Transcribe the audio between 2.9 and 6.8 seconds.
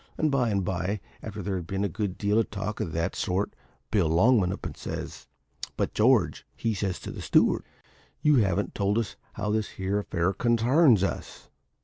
that sort, Bill Longman up and says, `But, George,' he